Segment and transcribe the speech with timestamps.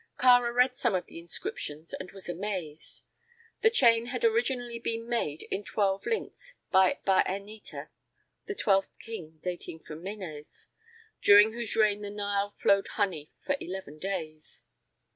[0.17, 3.03] Kāra read some of the inscriptions and was amazed.
[3.61, 7.89] The chain had originally been made in twelve links by Bā en nĕter,
[8.47, 10.69] the twelfth king dating from Mēnēs,
[11.21, 14.63] during whose reign the Nile flowed honey for eleven days.